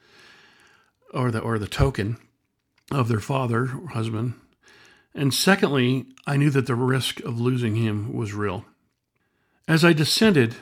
or 1.13 1.31
the 1.31 1.39
or 1.39 1.59
the 1.59 1.67
token 1.67 2.17
of 2.91 3.07
their 3.07 3.19
father 3.19 3.63
or 3.63 3.89
husband. 3.89 4.33
And 5.13 5.33
secondly, 5.33 6.05
I 6.25 6.37
knew 6.37 6.49
that 6.51 6.67
the 6.67 6.75
risk 6.75 7.19
of 7.21 7.39
losing 7.39 7.75
him 7.75 8.13
was 8.13 8.33
real. 8.33 8.65
As 9.67 9.83
I 9.83 9.91
descended, 9.91 10.55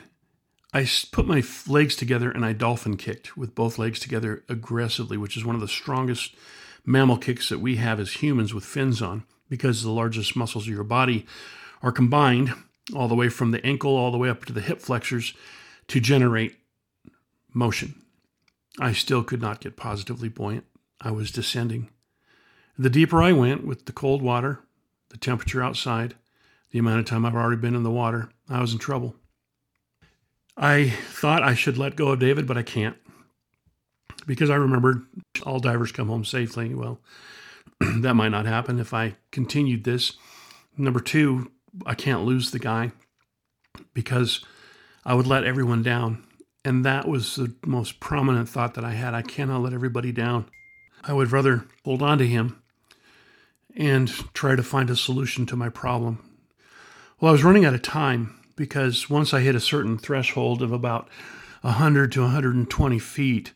I 0.74 0.84
put 1.12 1.28
my 1.28 1.42
legs 1.68 1.94
together 1.94 2.28
and 2.28 2.44
I 2.44 2.52
dolphin 2.52 2.96
kicked 2.96 3.36
with 3.36 3.54
both 3.54 3.78
legs 3.78 4.00
together 4.00 4.42
aggressively, 4.48 5.16
which 5.16 5.36
is 5.36 5.44
one 5.44 5.54
of 5.54 5.60
the 5.60 5.68
strongest 5.68 6.34
mammal 6.84 7.16
kicks 7.16 7.48
that 7.48 7.60
we 7.60 7.76
have 7.76 8.00
as 8.00 8.14
humans 8.14 8.52
with 8.52 8.64
fins 8.64 9.00
on 9.00 9.24
because 9.48 9.82
the 9.82 9.92
largest 9.92 10.34
muscles 10.34 10.66
of 10.66 10.74
your 10.74 10.82
body 10.82 11.24
are 11.82 11.92
combined 11.92 12.52
all 12.96 13.06
the 13.06 13.14
way 13.14 13.28
from 13.28 13.52
the 13.52 13.64
ankle 13.64 13.96
all 13.96 14.10
the 14.10 14.18
way 14.18 14.28
up 14.28 14.44
to 14.44 14.52
the 14.52 14.60
hip 14.60 14.80
flexors 14.80 15.34
to 15.86 16.00
generate 16.00 16.56
motion. 17.54 17.94
I 18.80 18.92
still 18.92 19.22
could 19.22 19.40
not 19.40 19.60
get 19.60 19.76
positively 19.76 20.28
buoyant. 20.28 20.64
I 21.00 21.12
was 21.12 21.30
descending. 21.30 21.90
The 22.76 22.90
deeper 22.90 23.22
I 23.22 23.32
went 23.32 23.64
with 23.64 23.86
the 23.86 23.92
cold 23.92 24.20
water, 24.20 24.60
the 25.10 25.16
temperature 25.16 25.62
outside, 25.62 26.16
the 26.70 26.78
amount 26.78 27.00
of 27.00 27.06
time 27.06 27.24
I've 27.24 27.34
already 27.34 27.60
been 27.60 27.74
in 27.74 27.82
the 27.82 27.90
water, 27.90 28.30
I 28.48 28.60
was 28.60 28.72
in 28.72 28.78
trouble. 28.78 29.14
I 30.56 30.90
thought 30.90 31.42
I 31.42 31.54
should 31.54 31.78
let 31.78 31.96
go 31.96 32.08
of 32.08 32.18
David, 32.18 32.46
but 32.46 32.56
I 32.56 32.62
can't 32.62 32.96
because 34.26 34.50
I 34.50 34.56
remembered 34.56 35.02
all 35.44 35.60
divers 35.60 35.92
come 35.92 36.08
home 36.08 36.24
safely. 36.24 36.74
Well, 36.74 37.00
that 37.80 38.14
might 38.14 38.30
not 38.30 38.46
happen 38.46 38.78
if 38.78 38.92
I 38.92 39.16
continued 39.30 39.84
this. 39.84 40.14
Number 40.76 41.00
two, 41.00 41.50
I 41.84 41.94
can't 41.94 42.24
lose 42.24 42.50
the 42.50 42.58
guy 42.58 42.92
because 43.94 44.44
I 45.04 45.14
would 45.14 45.26
let 45.26 45.44
everyone 45.44 45.82
down. 45.82 46.24
And 46.64 46.84
that 46.84 47.06
was 47.06 47.36
the 47.36 47.54
most 47.64 48.00
prominent 48.00 48.48
thought 48.48 48.74
that 48.74 48.84
I 48.84 48.92
had. 48.92 49.14
I 49.14 49.22
cannot 49.22 49.62
let 49.62 49.72
everybody 49.72 50.10
down. 50.10 50.46
I 51.04 51.12
would 51.12 51.30
rather 51.30 51.66
hold 51.84 52.02
on 52.02 52.18
to 52.18 52.26
him 52.26 52.60
and 53.76 54.08
try 54.34 54.56
to 54.56 54.62
find 54.62 54.90
a 54.90 54.96
solution 54.96 55.46
to 55.46 55.56
my 55.56 55.68
problem. 55.68 56.25
Well, 57.18 57.30
I 57.30 57.32
was 57.32 57.44
running 57.44 57.64
out 57.64 57.72
of 57.72 57.80
time 57.80 58.38
because 58.56 59.08
once 59.08 59.32
I 59.32 59.40
hit 59.40 59.54
a 59.54 59.60
certain 59.60 59.96
threshold 59.96 60.60
of 60.60 60.70
about 60.70 61.08
100 61.62 62.12
to 62.12 62.20
120 62.20 62.98
feet, 62.98 63.52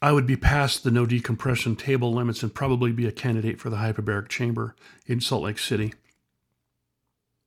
I 0.00 0.12
would 0.12 0.24
be 0.24 0.36
past 0.36 0.84
the 0.84 0.92
no 0.92 1.04
decompression 1.04 1.74
table 1.74 2.12
limits 2.12 2.44
and 2.44 2.54
probably 2.54 2.92
be 2.92 3.06
a 3.06 3.12
candidate 3.12 3.58
for 3.58 3.70
the 3.70 3.78
hyperbaric 3.78 4.28
chamber 4.28 4.76
in 5.04 5.20
Salt 5.20 5.42
Lake 5.42 5.58
City. 5.58 5.94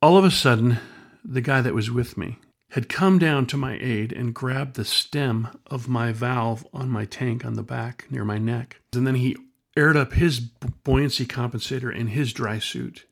All 0.01 0.17
of 0.17 0.25
a 0.25 0.31
sudden, 0.31 0.79
the 1.23 1.41
guy 1.41 1.61
that 1.61 1.73
was 1.73 1.89
with 1.89 2.17
me 2.17 2.39
had 2.71 2.89
come 2.89 3.17
down 3.17 3.45
to 3.45 3.55
my 3.55 3.77
aid 3.79 4.11
and 4.11 4.35
grabbed 4.35 4.75
the 4.75 4.83
stem 4.83 5.47
of 5.67 5.87
my 5.87 6.11
valve 6.11 6.67
on 6.73 6.89
my 6.89 7.05
tank 7.05 7.45
on 7.45 7.53
the 7.53 7.63
back 7.63 8.05
near 8.09 8.25
my 8.25 8.37
neck. 8.37 8.81
And 8.93 9.07
then 9.07 9.15
he 9.15 9.37
aired 9.77 9.95
up 9.95 10.11
his 10.11 10.41
buoyancy 10.41 11.25
compensator 11.25 11.95
in 11.95 12.07
his 12.07 12.33
dry 12.33 12.59
suit. 12.59 13.05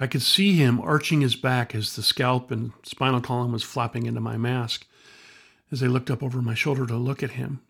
I 0.00 0.06
could 0.06 0.22
see 0.22 0.54
him 0.54 0.80
arching 0.80 1.20
his 1.20 1.34
back 1.36 1.74
as 1.74 1.96
the 1.96 2.02
scalp 2.02 2.50
and 2.50 2.72
spinal 2.84 3.20
column 3.20 3.52
was 3.52 3.64
flapping 3.64 4.06
into 4.06 4.20
my 4.20 4.36
mask 4.36 4.86
as 5.72 5.82
I 5.82 5.86
looked 5.86 6.10
up 6.10 6.22
over 6.22 6.40
my 6.40 6.54
shoulder 6.54 6.86
to 6.86 6.96
look 6.96 7.22
at 7.22 7.32
him. 7.32 7.60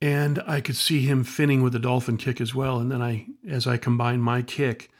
And 0.00 0.42
I 0.46 0.60
could 0.60 0.76
see 0.76 1.02
him 1.02 1.24
finning 1.24 1.62
with 1.62 1.74
a 1.74 1.80
dolphin 1.80 2.16
kick 2.16 2.40
as 2.40 2.54
well. 2.54 2.78
And 2.78 2.90
then 2.90 3.02
I, 3.02 3.26
as 3.48 3.66
I 3.66 3.76
combined 3.76 4.22
my 4.22 4.42
kick 4.42 4.90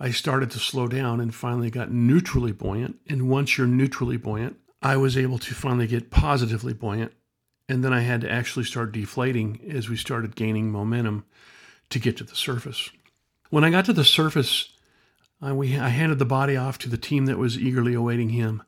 I 0.00 0.10
started 0.10 0.50
to 0.52 0.58
slow 0.58 0.86
down 0.86 1.20
and 1.20 1.34
finally 1.34 1.70
got 1.70 1.90
neutrally 1.90 2.52
buoyant. 2.52 2.98
And 3.08 3.28
once 3.28 3.58
you're 3.58 3.66
neutrally 3.66 4.16
buoyant, 4.16 4.56
I 4.80 4.96
was 4.96 5.16
able 5.16 5.38
to 5.38 5.54
finally 5.54 5.88
get 5.88 6.10
positively 6.10 6.72
buoyant. 6.72 7.12
And 7.68 7.84
then 7.84 7.92
I 7.92 8.00
had 8.00 8.20
to 8.20 8.30
actually 8.30 8.64
start 8.64 8.92
deflating 8.92 9.60
as 9.68 9.88
we 9.88 9.96
started 9.96 10.36
gaining 10.36 10.70
momentum 10.70 11.24
to 11.90 11.98
get 11.98 12.16
to 12.18 12.24
the 12.24 12.36
surface. 12.36 12.88
When 13.50 13.64
I 13.64 13.70
got 13.70 13.86
to 13.86 13.92
the 13.92 14.04
surface, 14.04 14.72
I, 15.40 15.52
we, 15.52 15.78
I 15.78 15.88
handed 15.88 16.18
the 16.18 16.24
body 16.24 16.56
off 16.56 16.78
to 16.78 16.88
the 16.88 16.96
team 16.96 17.26
that 17.26 17.38
was 17.38 17.58
eagerly 17.58 17.94
awaiting 17.94 18.30
him. 18.30 18.62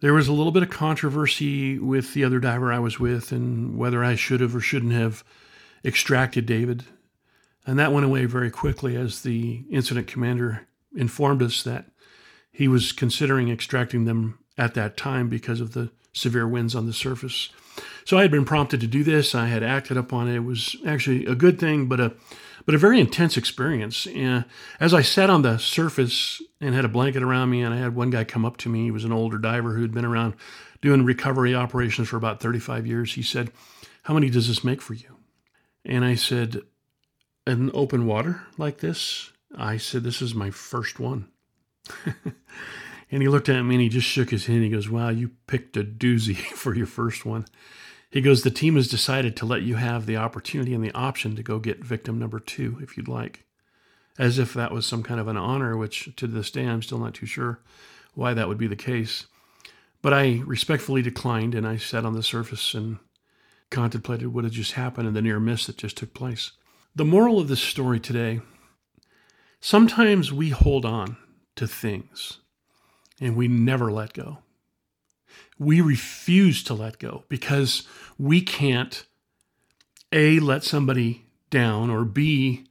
There 0.00 0.12
was 0.12 0.28
a 0.28 0.32
little 0.32 0.52
bit 0.52 0.62
of 0.62 0.70
controversy 0.70 1.78
with 1.78 2.12
the 2.12 2.24
other 2.24 2.38
diver 2.38 2.72
I 2.72 2.78
was 2.78 3.00
with 3.00 3.32
and 3.32 3.78
whether 3.78 4.04
I 4.04 4.14
should 4.14 4.40
have 4.40 4.54
or 4.54 4.60
shouldn't 4.60 4.92
have 4.92 5.24
extracted 5.84 6.44
David. 6.44 6.84
And 7.66 7.78
that 7.78 7.92
went 7.92 8.06
away 8.06 8.26
very 8.26 8.50
quickly 8.50 8.94
as 8.96 9.22
the 9.22 9.64
incident 9.70 10.06
commander 10.06 10.66
informed 10.94 11.42
us 11.42 11.62
that 11.62 11.86
he 12.52 12.68
was 12.68 12.92
considering 12.92 13.50
extracting 13.50 14.04
them 14.04 14.38
at 14.58 14.74
that 14.74 14.96
time 14.96 15.28
because 15.28 15.60
of 15.60 15.72
the 15.72 15.90
severe 16.12 16.48
winds 16.48 16.74
on 16.74 16.86
the 16.86 16.92
surface. 16.92 17.50
So 18.04 18.18
I 18.18 18.22
had 18.22 18.30
been 18.30 18.44
prompted 18.44 18.80
to 18.80 18.86
do 18.86 19.04
this. 19.04 19.34
I 19.34 19.46
had 19.46 19.62
acted 19.62 19.96
upon 19.96 20.28
it. 20.28 20.36
It 20.36 20.44
was 20.44 20.76
actually 20.86 21.26
a 21.26 21.34
good 21.34 21.58
thing, 21.58 21.86
but 21.86 22.00
a, 22.00 22.12
but 22.64 22.74
a 22.74 22.78
very 22.78 22.98
intense 22.98 23.36
experience. 23.36 24.06
And 24.06 24.44
as 24.80 24.94
I 24.94 25.02
sat 25.02 25.30
on 25.30 25.42
the 25.42 25.58
surface 25.58 26.40
and 26.60 26.74
had 26.74 26.84
a 26.84 26.88
blanket 26.88 27.22
around 27.22 27.50
me, 27.50 27.62
and 27.62 27.74
I 27.74 27.78
had 27.78 27.94
one 27.94 28.10
guy 28.10 28.24
come 28.24 28.44
up 28.44 28.56
to 28.58 28.68
me, 28.68 28.84
he 28.84 28.90
was 28.90 29.04
an 29.04 29.12
older 29.12 29.38
diver 29.38 29.74
who 29.74 29.82
had 29.82 29.92
been 29.92 30.04
around 30.04 30.34
doing 30.80 31.04
recovery 31.04 31.54
operations 31.54 32.08
for 32.08 32.16
about 32.16 32.40
35 32.40 32.86
years. 32.86 33.14
He 33.14 33.22
said, 33.22 33.50
How 34.04 34.14
many 34.14 34.30
does 34.30 34.48
this 34.48 34.64
make 34.64 34.80
for 34.80 34.94
you? 34.94 35.16
And 35.84 36.04
I 36.04 36.14
said, 36.14 36.62
In 37.46 37.70
open 37.74 38.06
water 38.06 38.42
like 38.56 38.78
this? 38.78 39.32
I 39.56 39.76
said, 39.76 40.02
This 40.02 40.22
is 40.22 40.34
my 40.34 40.50
first 40.50 40.98
one. 40.98 41.28
and 43.10 43.22
he 43.22 43.28
looked 43.28 43.48
at 43.48 43.62
me 43.62 43.76
and 43.76 43.82
he 43.82 43.88
just 43.88 44.08
shook 44.08 44.30
his 44.30 44.46
head. 44.46 44.60
He 44.60 44.68
goes, 44.68 44.88
Wow, 44.88 45.10
you 45.10 45.30
picked 45.46 45.76
a 45.76 45.84
doozy 45.84 46.36
for 46.54 46.74
your 46.74 46.86
first 46.86 47.24
one. 47.24 47.46
He 48.16 48.22
goes, 48.22 48.40
The 48.40 48.50
team 48.50 48.76
has 48.76 48.88
decided 48.88 49.36
to 49.36 49.44
let 49.44 49.60
you 49.60 49.74
have 49.74 50.06
the 50.06 50.16
opportunity 50.16 50.72
and 50.72 50.82
the 50.82 50.94
option 50.94 51.36
to 51.36 51.42
go 51.42 51.58
get 51.58 51.84
victim 51.84 52.18
number 52.18 52.40
two 52.40 52.78
if 52.80 52.96
you'd 52.96 53.08
like. 53.08 53.44
As 54.18 54.38
if 54.38 54.54
that 54.54 54.72
was 54.72 54.86
some 54.86 55.02
kind 55.02 55.20
of 55.20 55.28
an 55.28 55.36
honor, 55.36 55.76
which 55.76 56.16
to 56.16 56.26
this 56.26 56.50
day 56.50 56.64
I'm 56.64 56.80
still 56.80 56.96
not 56.96 57.12
too 57.12 57.26
sure 57.26 57.60
why 58.14 58.32
that 58.32 58.48
would 58.48 58.56
be 58.56 58.68
the 58.68 58.74
case. 58.74 59.26
But 60.00 60.14
I 60.14 60.40
respectfully 60.46 61.02
declined 61.02 61.54
and 61.54 61.68
I 61.68 61.76
sat 61.76 62.06
on 62.06 62.14
the 62.14 62.22
surface 62.22 62.72
and 62.72 62.96
contemplated 63.70 64.28
what 64.28 64.44
had 64.44 64.54
just 64.54 64.72
happened 64.72 65.08
and 65.08 65.14
the 65.14 65.20
near 65.20 65.38
miss 65.38 65.66
that 65.66 65.76
just 65.76 65.98
took 65.98 66.14
place. 66.14 66.52
The 66.94 67.04
moral 67.04 67.38
of 67.38 67.48
this 67.48 67.60
story 67.60 68.00
today 68.00 68.40
sometimes 69.60 70.32
we 70.32 70.48
hold 70.48 70.86
on 70.86 71.18
to 71.56 71.66
things 71.66 72.38
and 73.20 73.36
we 73.36 73.46
never 73.46 73.92
let 73.92 74.14
go 74.14 74.38
we 75.58 75.80
refuse 75.80 76.62
to 76.64 76.74
let 76.74 76.98
go 76.98 77.24
because 77.28 77.86
we 78.18 78.40
can't 78.40 79.04
A, 80.12 80.38
let 80.38 80.64
somebody 80.64 81.26
down, 81.50 81.90
or 81.90 82.04
B, 82.04 82.66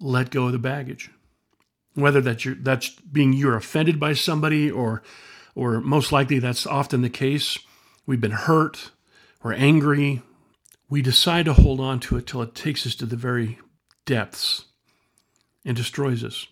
let 0.00 0.30
go 0.30 0.46
of 0.46 0.52
the 0.52 0.58
baggage. 0.58 1.10
Whether 1.94 2.20
that's, 2.20 2.44
your, 2.44 2.54
that's 2.54 2.90
being 2.90 3.32
you're 3.32 3.56
offended 3.56 3.98
by 3.98 4.12
somebody, 4.12 4.70
or, 4.70 5.02
or 5.54 5.80
most 5.80 6.12
likely 6.12 6.38
that's 6.38 6.66
often 6.66 7.02
the 7.02 7.10
case, 7.10 7.58
we've 8.06 8.20
been 8.20 8.30
hurt 8.30 8.92
or 9.42 9.52
angry, 9.52 10.22
we 10.88 11.02
decide 11.02 11.44
to 11.44 11.52
hold 11.52 11.80
on 11.80 12.00
to 12.00 12.16
it 12.16 12.26
till 12.26 12.42
it 12.42 12.54
takes 12.54 12.86
us 12.86 12.94
to 12.96 13.06
the 13.06 13.16
very 13.16 13.58
depths 14.06 14.66
and 15.64 15.76
destroys 15.76 16.24
us. 16.24 16.46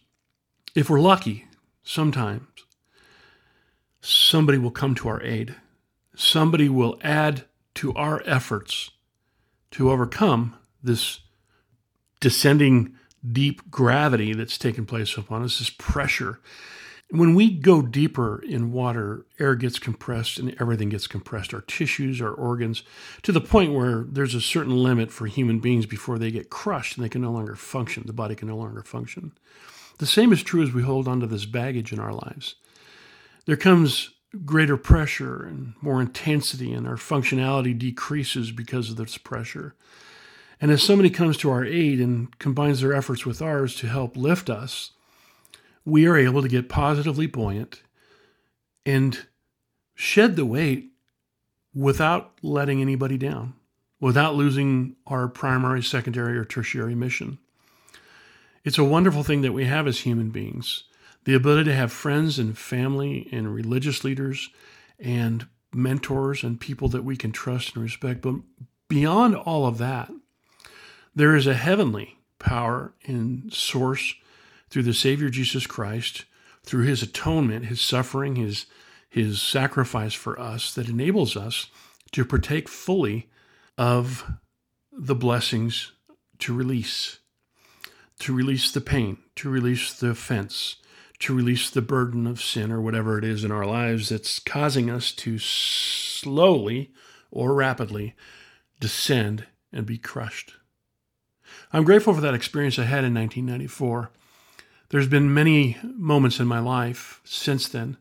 If 0.75 0.91
we're 0.91 1.01
lucky, 1.01 1.47
sometimes 1.83 2.56
somebody 4.01 4.59
will 4.59 4.71
come 4.71 4.95
to 4.97 5.09
our 5.09 5.23
aid. 5.23 5.57
Somebody 6.15 6.69
will 6.69 6.99
add 7.03 7.45
to 7.77 7.93
our 7.95 8.23
efforts 8.25 8.91
to 9.73 9.91
overcome 9.91 10.57
this 10.83 11.21
descending 12.21 12.95
deep 13.33 13.71
gravity 13.71 14.33
that's 14.33 14.59
taken 14.59 14.87
place 14.87 15.17
upon 15.17 15.43
us, 15.43 15.59
this 15.59 15.71
pressure. 15.71 16.41
When 17.11 17.35
we 17.35 17.51
go 17.51 17.83
deeper 17.83 18.43
in 18.43 18.73
water, 18.73 19.27
air 19.39 19.55
gets 19.55 19.79
compressed 19.79 20.39
and 20.39 20.57
everything 20.61 20.89
gets 20.89 21.07
compressed 21.07 21.55
our 21.55 21.61
tissues, 21.61 22.21
our 22.21 22.33
organs, 22.33 22.83
to 23.23 23.31
the 23.31 23.41
point 23.41 23.75
where 23.75 24.05
there's 24.09 24.35
a 24.35 24.41
certain 24.41 24.77
limit 24.83 25.13
for 25.13 25.27
human 25.27 25.61
beings 25.61 25.87
before 25.87 26.19
they 26.19 26.31
get 26.31 26.51
crushed 26.51 26.97
and 26.97 27.05
they 27.05 27.09
can 27.09 27.23
no 27.23 27.31
longer 27.31 27.55
function. 27.55 28.05
The 28.07 28.13
body 28.13 28.35
can 28.35 28.49
no 28.49 28.57
longer 28.57 28.83
function. 28.83 29.33
The 29.99 30.07
same 30.07 30.33
is 30.33 30.43
true 30.43 30.63
as 30.63 30.73
we 30.73 30.83
hold 30.83 31.07
on 31.07 31.21
to 31.21 31.27
this 31.27 31.45
baggage 31.45 31.93
in 31.93 32.01
our 32.01 32.13
lives 32.13 32.57
there 33.47 33.57
comes 33.57 34.11
greater 34.45 34.77
pressure 34.77 35.45
and 35.45 35.75
more 35.81 36.01
intensity, 36.01 36.73
and 36.73 36.87
our 36.87 36.97
functionality 36.97 37.77
decreases 37.77 38.51
because 38.51 38.91
of 38.91 38.97
this 38.97 39.17
pressure. 39.17 39.75
And 40.61 40.71
as 40.71 40.83
somebody 40.83 41.11
comes 41.11 41.37
to 41.39 41.51
our 41.51 41.65
aid 41.65 42.01
and 42.01 42.37
combines 42.39 42.81
their 42.81 42.93
efforts 42.93 43.25
with 43.25 43.41
ours 43.41 43.75
to 43.77 43.89
help 43.89 44.17
lift 44.17 44.51
us, 44.51 44.91
we 45.85 46.07
are 46.07 46.17
able 46.17 46.43
to 46.43 46.49
get 46.49 46.69
positively 46.69 47.27
buoyant 47.27 47.83
and 48.85 49.27
shed 49.95 50.37
the 50.37 50.47
weight 50.47 50.91
without 51.75 52.33
letting 52.43 52.81
anybody 52.81 53.17
down, 53.17 53.55
without 54.01 54.35
losing 54.35 54.97
our 55.07 55.29
primary, 55.29 55.83
secondary, 55.83 56.37
or 56.37 56.45
tertiary 56.45 56.95
mission. 56.95 57.39
It's 58.65 58.79
a 58.79 58.85
wonderful 58.85 59.23
thing 59.23 59.43
that 59.43 59.53
we 59.53 59.67
have 59.67 59.87
as 59.87 60.01
human 60.01 60.31
beings 60.31 60.85
the 61.27 61.35
ability 61.35 61.69
to 61.69 61.77
have 61.77 61.93
friends 61.93 62.39
and 62.39 62.57
family 62.57 63.29
and 63.33 63.53
religious 63.53 64.05
leaders 64.05 64.49
and 64.97 65.49
mentors 65.75 66.45
and 66.45 66.61
people 66.61 66.89
that 66.89 67.03
we 67.03 67.17
can 67.17 67.33
trust 67.33 67.75
and 67.75 67.83
respect. 67.83 68.23
But 68.23 68.37
beyond 68.89 69.35
all 69.35 69.67
of 69.67 69.79
that, 69.79 70.09
there 71.17 71.35
is 71.35 71.49
a 71.49 71.55
heavenly 71.55 72.19
power 72.39 72.95
and 73.07 73.53
source 73.53 74.15
through 74.71 74.85
the 74.85 74.95
Savior 74.95 75.29
Jesus 75.29 75.67
Christ, 75.67 76.27
through 76.63 76.85
his 76.85 77.03
atonement, 77.03 77.67
his 77.67 77.81
suffering, 77.81 78.37
his, 78.37 78.67
his 79.09 79.43
sacrifice 79.43 80.15
for 80.15 80.39
us 80.39 80.73
that 80.75 80.89
enables 80.89 81.37
us 81.37 81.67
to 82.13 82.25
partake 82.25 82.69
fully 82.69 83.29
of 83.77 84.31
the 84.93 85.17
blessings 85.17 85.91
to 86.39 86.55
release, 86.55 87.19
to 88.21 88.33
release 88.33 88.71
the 88.71 88.81
pain, 88.81 89.19
to 89.35 89.51
release 89.51 89.93
the 89.93 90.11
offense, 90.11 90.77
to 91.21 91.35
release 91.35 91.71
the 91.71 91.83
burden 91.83 92.27
of 92.27 92.43
sin 92.43 92.71
or 92.71 92.81
whatever 92.81 93.19
it 93.19 93.25
is 93.25 93.45
in 93.45 93.51
our 93.51 93.65
lives 93.65 94.11
that's 94.11 94.39
causing 94.39 94.91
us 94.91 95.13
to 95.13 95.39
slowly 95.39 96.91
or 97.31 97.55
rapidly 97.55 98.15
descend 98.81 99.47
and 99.73 99.87
be 99.87 99.99
crushed. 99.99 100.55
I'm 101.73 101.85
grateful 101.85 102.15
for 102.15 102.21
that 102.21 102.35
experience 102.35 102.79
I 102.79 102.85
had 102.85 103.05
in 103.05 103.15
1994. 103.15 104.11
There's 104.91 105.09
been 105.09 105.35
many 105.35 105.77
moments 105.83 106.39
in 106.39 106.47
my 106.47 106.61
life 106.61 107.21
since 107.25 107.69
then 107.69 107.97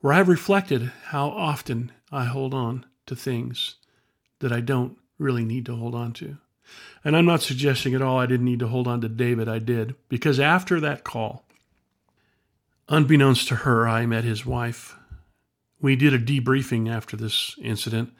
where 0.00 0.12
I've 0.12 0.28
reflected 0.28 0.92
how 1.06 1.28
often 1.28 1.90
I 2.12 2.24
hold 2.24 2.54
on 2.54 2.86
to 3.06 3.16
things 3.16 3.76
that 4.40 4.52
I 4.52 4.60
don't 4.60 4.96
really 5.18 5.44
need 5.44 5.66
to 5.66 5.74
hold 5.74 5.94
on 5.94 6.12
to. 6.14 6.38
And 7.04 7.16
I'm 7.16 7.24
not 7.24 7.42
suggesting 7.42 7.94
at 7.94 8.02
all 8.02 8.18
I 8.18 8.26
didn't 8.26 8.46
need 8.46 8.60
to 8.60 8.68
hold 8.68 8.86
on 8.86 9.00
to 9.00 9.08
David. 9.08 9.48
I 9.48 9.58
did. 9.58 9.94
Because 10.08 10.38
after 10.38 10.78
that 10.80 11.02
call, 11.02 11.44
Unbeknownst 12.88 13.48
to 13.48 13.56
her, 13.56 13.86
I 13.86 14.06
met 14.06 14.24
his 14.24 14.46
wife. 14.46 14.96
We 15.80 15.94
did 15.94 16.14
a 16.14 16.18
debriefing 16.18 16.90
after 16.90 17.16
this 17.16 17.54
incident. 17.60 18.12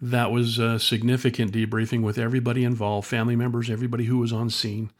That 0.00 0.30
was 0.30 0.58
a 0.58 0.78
significant 0.78 1.52
debriefing 1.52 2.02
with 2.02 2.16
everybody 2.16 2.62
involved, 2.62 3.08
family 3.08 3.34
members, 3.34 3.68
everybody 3.68 4.04
who 4.04 4.18
was 4.18 4.32
on 4.32 4.50
scene. 4.50 4.90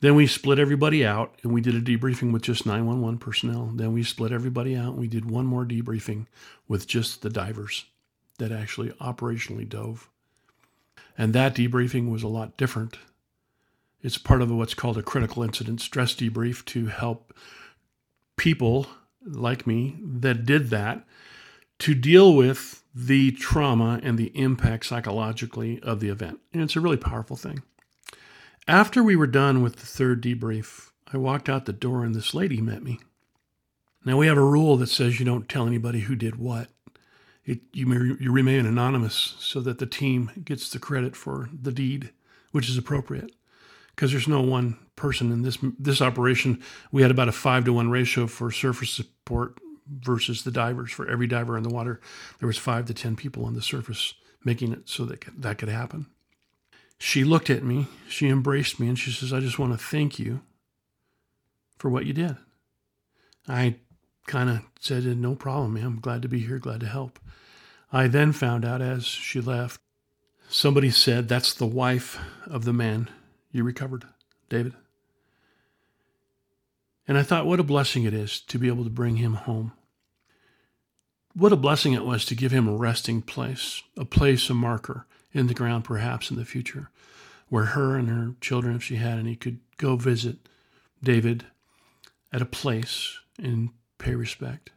Then 0.00 0.16
we 0.16 0.26
split 0.26 0.58
everybody 0.58 1.04
out 1.06 1.34
and 1.42 1.52
we 1.52 1.60
did 1.60 1.74
a 1.74 1.80
debriefing 1.80 2.32
with 2.32 2.42
just 2.42 2.66
911 2.66 3.18
personnel. 3.20 3.70
Then 3.74 3.94
we 3.94 4.02
split 4.02 4.32
everybody 4.32 4.76
out 4.76 4.88
and 4.88 4.98
we 4.98 5.08
did 5.08 5.30
one 5.30 5.46
more 5.46 5.64
debriefing 5.64 6.26
with 6.68 6.86
just 6.86 7.22
the 7.22 7.30
divers 7.30 7.86
that 8.38 8.52
actually 8.52 8.90
operationally 9.00 9.66
dove. 9.66 10.10
And 11.16 11.32
that 11.32 11.54
debriefing 11.54 12.10
was 12.10 12.22
a 12.22 12.28
lot 12.28 12.56
different. 12.56 12.98
It's 14.02 14.18
part 14.18 14.42
of 14.42 14.50
what's 14.50 14.74
called 14.74 14.98
a 14.98 15.02
critical 15.02 15.42
incident 15.42 15.80
stress 15.80 16.14
debrief 16.14 16.64
to 16.66 16.86
help 16.86 17.32
people 18.36 18.86
like 19.24 19.66
me 19.66 19.96
that 20.02 20.44
did 20.44 20.70
that 20.70 21.04
to 21.78 21.94
deal 21.94 22.34
with 22.34 22.82
the 22.94 23.32
trauma 23.32 24.00
and 24.02 24.18
the 24.18 24.36
impact 24.38 24.86
psychologically 24.86 25.80
of 25.82 26.00
the 26.00 26.08
event. 26.08 26.40
And 26.52 26.62
it's 26.62 26.76
a 26.76 26.80
really 26.80 26.96
powerful 26.96 27.36
thing. 27.36 27.62
After 28.68 29.02
we 29.02 29.16
were 29.16 29.26
done 29.26 29.62
with 29.62 29.76
the 29.76 29.86
third 29.86 30.22
debrief, 30.22 30.90
I 31.12 31.16
walked 31.16 31.48
out 31.48 31.64
the 31.66 31.72
door 31.72 32.04
and 32.04 32.14
this 32.14 32.34
lady 32.34 32.60
met 32.60 32.82
me. 32.82 33.00
Now, 34.04 34.16
we 34.16 34.26
have 34.26 34.38
a 34.38 34.44
rule 34.44 34.76
that 34.78 34.88
says 34.88 35.18
you 35.18 35.26
don't 35.26 35.48
tell 35.48 35.66
anybody 35.66 36.00
who 36.00 36.16
did 36.16 36.36
what. 36.36 36.68
It, 37.44 37.60
you, 37.72 38.16
you 38.20 38.32
remain 38.32 38.66
anonymous 38.66 39.34
so 39.38 39.60
that 39.60 39.78
the 39.78 39.86
team 39.86 40.30
gets 40.44 40.70
the 40.70 40.78
credit 40.78 41.16
for 41.16 41.48
the 41.52 41.72
deed, 41.72 42.10
which 42.52 42.68
is 42.68 42.78
appropriate 42.78 43.32
because 43.94 44.10
there's 44.10 44.28
no 44.28 44.40
one 44.40 44.78
person 44.96 45.32
in 45.32 45.42
this 45.42 45.58
this 45.78 46.00
operation. 46.00 46.62
We 46.90 47.02
had 47.02 47.10
about 47.10 47.28
a 47.28 47.32
five 47.32 47.64
to 47.64 47.72
one 47.72 47.90
ratio 47.90 48.26
for 48.26 48.50
surface 48.50 48.90
support 48.90 49.58
versus 49.88 50.44
the 50.44 50.50
divers. 50.50 50.92
For 50.92 51.08
every 51.08 51.26
diver 51.26 51.56
in 51.56 51.62
the 51.62 51.74
water, 51.74 52.00
there 52.38 52.46
was 52.46 52.58
five 52.58 52.86
to 52.86 52.94
ten 52.94 53.16
people 53.16 53.44
on 53.44 53.54
the 53.54 53.62
surface 53.62 54.14
making 54.44 54.72
it 54.72 54.88
so 54.88 55.04
that 55.06 55.24
that 55.40 55.58
could 55.58 55.68
happen. 55.68 56.06
She 56.98 57.24
looked 57.24 57.50
at 57.50 57.64
me, 57.64 57.88
she 58.08 58.28
embraced 58.28 58.78
me, 58.78 58.88
and 58.88 58.98
she 58.98 59.10
says, 59.10 59.32
"I 59.32 59.40
just 59.40 59.58
want 59.58 59.72
to 59.72 59.78
thank 59.78 60.18
you 60.18 60.42
for 61.78 61.90
what 61.90 62.06
you 62.06 62.12
did." 62.12 62.36
I 63.48 63.76
kind 64.26 64.48
of 64.48 64.60
said, 64.78 65.04
"No 65.18 65.34
problem, 65.34 65.74
man. 65.74 65.84
I'm 65.84 66.00
glad 66.00 66.22
to 66.22 66.28
be 66.28 66.40
here. 66.40 66.58
Glad 66.58 66.80
to 66.80 66.86
help." 66.86 67.18
I 67.92 68.06
then 68.06 68.32
found 68.32 68.64
out 68.64 68.80
as 68.80 69.04
she 69.04 69.40
left, 69.40 69.80
somebody 70.48 70.90
said, 70.90 71.28
"That's 71.28 71.52
the 71.52 71.66
wife 71.66 72.18
of 72.46 72.64
the 72.64 72.72
man 72.72 73.08
you 73.52 73.62
recovered, 73.62 74.06
David." 74.48 74.74
And 77.06 77.18
I 77.18 77.22
thought, 77.22 77.46
what 77.46 77.60
a 77.60 77.64
blessing 77.64 78.04
it 78.04 78.14
is 78.14 78.40
to 78.42 78.58
be 78.58 78.68
able 78.68 78.84
to 78.84 78.90
bring 78.90 79.16
him 79.16 79.34
home. 79.34 79.72
What 81.34 81.52
a 81.52 81.56
blessing 81.56 81.94
it 81.94 82.04
was 82.04 82.24
to 82.26 82.34
give 82.34 82.52
him 82.52 82.68
a 82.68 82.76
resting 82.76 83.22
place, 83.22 83.82
a 83.96 84.04
place, 84.04 84.48
a 84.50 84.54
marker 84.54 85.06
in 85.32 85.46
the 85.46 85.54
ground, 85.54 85.84
perhaps 85.84 86.30
in 86.30 86.36
the 86.36 86.44
future, 86.44 86.90
where 87.48 87.66
her 87.66 87.96
and 87.96 88.08
her 88.08 88.34
children, 88.40 88.76
if 88.76 88.82
she 88.82 88.96
had 88.96 89.18
any, 89.18 89.34
could 89.34 89.60
go 89.78 89.96
visit 89.96 90.36
David 91.02 91.46
at 92.32 92.42
a 92.42 92.46
place 92.46 93.18
and 93.38 93.70
pay 93.98 94.14
respect. 94.14 94.70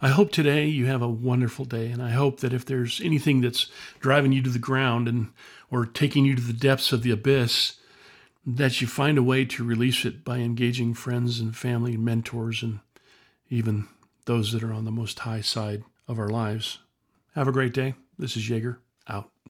I 0.00 0.08
hope 0.08 0.32
today 0.32 0.66
you 0.66 0.86
have 0.86 1.02
a 1.02 1.08
wonderful 1.08 1.64
day, 1.64 1.90
and 1.90 2.02
I 2.02 2.10
hope 2.10 2.40
that 2.40 2.52
if 2.52 2.64
there's 2.64 3.00
anything 3.00 3.40
that's 3.40 3.70
driving 4.00 4.32
you 4.32 4.42
to 4.42 4.50
the 4.50 4.58
ground 4.58 5.08
and 5.08 5.32
or 5.72 5.86
taking 5.86 6.24
you 6.24 6.36
to 6.36 6.42
the 6.42 6.52
depths 6.52 6.92
of 6.92 7.02
the 7.02 7.10
abyss, 7.10 7.78
that 8.46 8.80
you 8.80 8.86
find 8.86 9.16
a 9.16 9.22
way 9.22 9.44
to 9.46 9.64
release 9.64 10.04
it 10.04 10.22
by 10.22 10.38
engaging 10.38 10.94
friends 10.94 11.40
and 11.40 11.56
family, 11.56 11.94
and 11.94 12.04
mentors, 12.04 12.62
and 12.62 12.80
even 13.48 13.88
those 14.26 14.52
that 14.52 14.62
are 14.62 14.72
on 14.72 14.84
the 14.84 14.90
most 14.92 15.20
high 15.20 15.40
side 15.40 15.82
of 16.06 16.18
our 16.18 16.28
lives. 16.28 16.78
Have 17.34 17.48
a 17.48 17.52
great 17.52 17.72
day. 17.72 17.94
This 18.18 18.36
is 18.36 18.48
Jaeger. 18.48 18.78